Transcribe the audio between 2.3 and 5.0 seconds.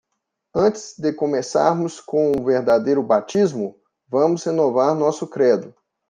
o verdadeiro batismo?, vamos renovar